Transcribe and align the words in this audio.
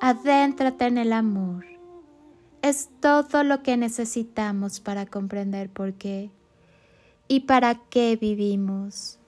Adéntrate 0.00 0.86
en 0.86 0.98
el 0.98 1.12
amor. 1.12 1.64
Es 2.62 2.90
todo 3.00 3.44
lo 3.44 3.62
que 3.62 3.76
necesitamos 3.76 4.80
para 4.80 5.06
comprender 5.06 5.70
por 5.70 5.94
qué 5.94 6.30
y 7.28 7.40
para 7.40 7.74
qué 7.90 8.16
vivimos. 8.16 9.18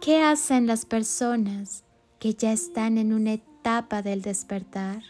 ¿Qué 0.00 0.22
hacen 0.22 0.66
las 0.66 0.84
personas 0.84 1.84
que 2.18 2.34
ya 2.34 2.52
están 2.52 2.98
en 2.98 3.12
una 3.12 3.34
etapa 3.34 4.02
del 4.02 4.22
despertar? 4.22 5.02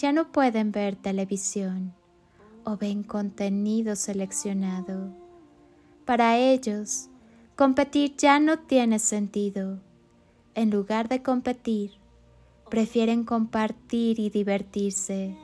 ya 0.00 0.12
no 0.12 0.32
pueden 0.32 0.72
ver 0.72 0.96
televisión 0.96 1.92
o 2.64 2.78
ven 2.78 3.02
contenido 3.02 3.96
seleccionado. 3.96 5.10
Para 6.06 6.38
ellos, 6.38 7.10
competir 7.54 8.16
ya 8.16 8.40
no 8.40 8.60
tiene 8.60 8.98
sentido. 8.98 9.78
En 10.54 10.70
lugar 10.70 11.10
de 11.10 11.22
competir, 11.22 11.92
prefieren 12.70 13.24
compartir 13.24 14.18
y 14.18 14.30
divertirse. 14.30 15.36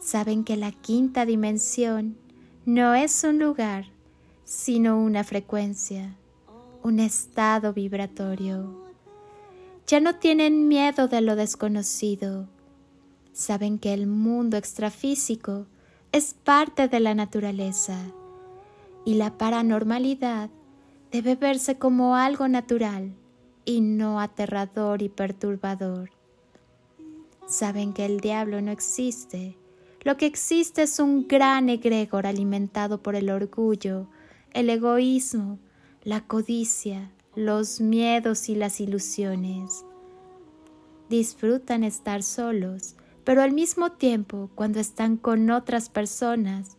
Saben 0.00 0.44
que 0.44 0.56
la 0.56 0.70
quinta 0.70 1.26
dimensión 1.26 2.16
no 2.64 2.94
es 2.94 3.24
un 3.24 3.38
lugar, 3.38 3.86
sino 4.44 5.02
una 5.02 5.24
frecuencia, 5.24 6.16
un 6.82 7.00
estado 7.00 7.72
vibratorio. 7.72 8.84
Ya 9.86 10.00
no 10.00 10.16
tienen 10.16 10.68
miedo 10.68 11.08
de 11.08 11.20
lo 11.20 11.34
desconocido, 11.34 12.46
saben 13.32 13.78
que 13.78 13.92
el 13.92 14.06
mundo 14.06 14.56
extrafísico 14.56 15.66
es 16.12 16.34
parte 16.34 16.88
de 16.88 17.00
la 17.00 17.14
naturaleza 17.14 17.98
y 19.04 19.14
la 19.14 19.38
paranormalidad 19.38 20.50
debe 21.10 21.34
verse 21.34 21.78
como 21.78 22.16
algo 22.16 22.48
natural 22.48 23.14
y 23.64 23.80
no 23.80 24.20
aterrador 24.20 25.02
y 25.02 25.08
perturbador. 25.08 26.10
Saben 27.46 27.92
que 27.92 28.06
el 28.06 28.20
diablo 28.20 28.60
no 28.60 28.70
existe. 28.70 29.56
Lo 30.02 30.16
que 30.16 30.26
existe 30.26 30.82
es 30.82 30.98
un 30.98 31.26
gran 31.28 31.68
egregor 31.68 32.26
alimentado 32.26 33.02
por 33.02 33.16
el 33.16 33.30
orgullo, 33.30 34.06
el 34.52 34.70
egoísmo, 34.70 35.58
la 36.02 36.26
codicia, 36.26 37.10
los 37.34 37.80
miedos 37.80 38.48
y 38.48 38.54
las 38.54 38.80
ilusiones. 38.80 39.84
Disfrutan 41.08 41.84
estar 41.84 42.22
solos 42.22 42.94
pero 43.24 43.42
al 43.42 43.52
mismo 43.52 43.92
tiempo 43.92 44.50
cuando 44.54 44.80
están 44.80 45.16
con 45.16 45.50
otras 45.50 45.88
personas, 45.88 46.76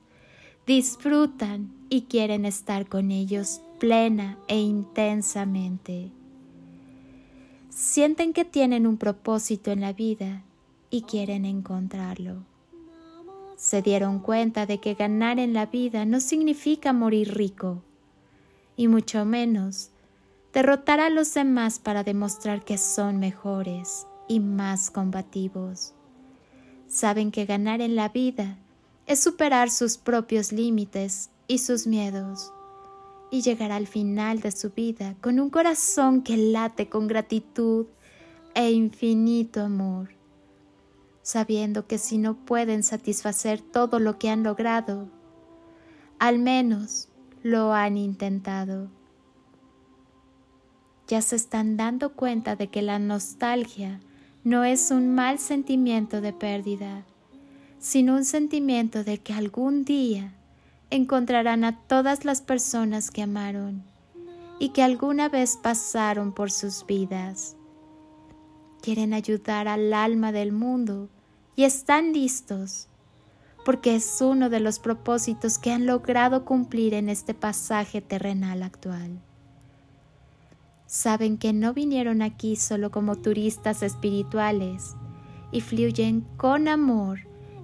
disfrutan 0.66 1.72
y 1.90 2.04
quieren 2.04 2.46
estar 2.46 2.88
con 2.88 3.12
ellos 3.12 3.62
plena 3.80 4.38
e 4.48 4.60
intensamente. 4.60 6.12
Sienten 7.82 8.32
que 8.34 8.46
tienen 8.46 8.86
un 8.86 8.98
propósito 8.98 9.72
en 9.72 9.82
la 9.82 9.92
vida 9.92 10.44
y 10.92 11.02
quieren 11.02 11.46
encontrarlo. 11.46 12.44
Se 13.58 13.82
dieron 13.82 14.20
cuenta 14.20 14.68
de 14.68 14.80
que 14.80 14.94
ganar 14.94 15.40
en 15.40 15.54
la 15.54 15.66
vida 15.66 16.06
no 16.06 16.20
significa 16.20 16.94
morir 16.94 17.34
rico, 17.34 17.82
y 18.78 18.88
mucho 18.88 19.26
menos 19.26 19.90
derrotar 20.54 21.00
a 21.00 21.10
los 21.10 21.34
demás 21.34 21.80
para 21.80 22.04
demostrar 22.04 22.64
que 22.64 22.78
son 22.78 23.18
mejores 23.18 24.06
y 24.28 24.40
más 24.40 24.92
combativos 24.92 25.96
saben 26.88 27.32
que 27.32 27.46
ganar 27.48 27.82
en 27.82 27.96
la 27.96 28.10
vida 28.10 28.60
es 29.08 29.22
superar 29.22 29.72
sus 29.72 29.98
propios 29.98 30.52
límites 30.52 31.32
y 31.48 31.58
sus 31.58 31.88
miedos 31.88 32.52
y 33.32 33.42
llegar 33.42 33.72
al 33.72 33.88
final 33.88 34.42
de 34.42 34.52
su 34.52 34.72
vida 34.72 35.16
con 35.22 35.40
un 35.40 35.50
corazón 35.50 36.22
que 36.22 36.36
late 36.36 36.90
con 36.90 37.08
gratitud 37.08 37.88
e 38.54 38.72
infinito 38.72 39.62
amor, 39.62 40.10
sabiendo 41.24 41.88
que 41.88 41.98
si 41.98 42.18
no 42.18 42.36
pueden 42.36 42.84
satisfacer 42.84 43.62
todo 43.62 44.00
lo 44.00 44.20
que 44.20 44.30
han 44.30 44.44
logrado, 44.44 45.08
al 46.20 46.40
menos 46.40 47.08
lo 47.42 47.74
han 47.74 47.98
intentado. 47.98 48.90
Ya 51.08 51.22
se 51.22 51.38
están 51.38 51.78
dando 51.78 52.14
cuenta 52.14 52.56
de 52.56 52.68
que 52.68 52.82
la 52.82 53.00
nostalgia 53.00 54.02
no 54.44 54.66
es 54.66 54.92
un 54.92 55.14
mal 55.14 55.40
sentimiento 55.40 56.20
de 56.20 56.34
pérdida, 56.34 57.06
sino 57.80 58.16
un 58.16 58.26
sentimiento 58.26 59.04
de 59.04 59.20
que 59.20 59.34
algún 59.34 59.86
día 59.86 60.34
encontrarán 60.92 61.64
a 61.64 61.80
todas 61.88 62.26
las 62.26 62.42
personas 62.42 63.10
que 63.10 63.24
amaron 63.24 63.84
y 64.60 64.70
que 64.70 64.84
alguna 64.84 65.30
vez 65.30 65.58
pasaron 65.58 66.34
por 66.34 66.52
sus 66.52 66.86
vidas. 66.86 67.56
Quieren 68.82 69.14
ayudar 69.14 69.68
al 69.68 69.94
alma 69.94 70.32
del 70.32 70.52
mundo 70.52 71.10
y 71.56 71.64
están 71.64 72.14
listos, 72.14 72.88
porque 73.66 73.96
es 73.96 74.22
uno 74.22 74.50
de 74.50 74.60
los 74.60 74.80
propósitos 74.80 75.58
que 75.58 75.72
han 75.72 75.86
logrado 75.86 76.46
cumplir 76.46 76.94
en 76.94 77.10
este 77.10 77.34
pasaje 77.34 78.02
terrenal 78.02 78.62
actual 78.62 79.20
saben 80.92 81.38
que 81.38 81.54
no 81.54 81.74
vinieron 81.74 82.22
aquí 82.22 82.58
solo 82.58 82.92
como 82.92 83.16
turistas 83.16 83.82
espirituales 83.82 84.98
y 85.54 85.62
fluyen 85.62 86.28
con 86.36 86.68
amor 86.68 87.22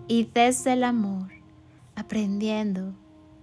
y 0.07 0.29
desde 0.33 0.73
el 0.73 0.85
amor, 0.85 1.27
aprendiendo 1.93 2.93